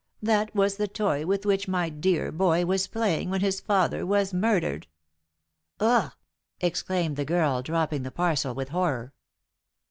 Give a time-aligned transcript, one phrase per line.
[0.23, 4.33] That was the toy with which my dear boy was playing when his father was
[4.33, 4.87] murdered!"
[5.79, 6.11] "Ugh!"
[6.59, 9.13] exclaimed the girl, dropping the parcel with horror.